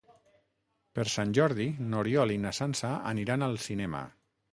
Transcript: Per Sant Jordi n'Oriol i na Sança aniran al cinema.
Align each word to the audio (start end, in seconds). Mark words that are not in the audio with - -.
Per 0.99 1.03
Sant 1.15 1.33
Jordi 1.37 1.67
n'Oriol 1.91 2.33
i 2.37 2.37
na 2.45 2.53
Sança 2.61 2.95
aniran 3.11 3.49
al 3.49 3.55
cinema. 3.67 4.01